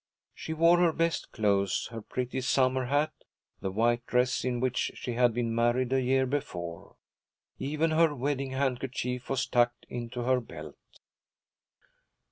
[0.33, 3.13] She wore her best clothes, her pretty summer hat,
[3.59, 6.95] the white dress in which she had been married a year before.
[7.59, 11.01] Even her wedding handkerchief was tucked into her belt.